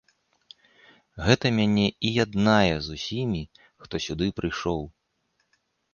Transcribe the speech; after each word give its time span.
Гэта 1.27 1.51
мяне 1.57 1.83
і 2.09 2.15
яднае 2.25 2.73
з 2.85 2.97
усімі, 2.97 3.43
хто 3.85 3.95
сюды 4.07 4.25
прыйшоў. 4.41 4.81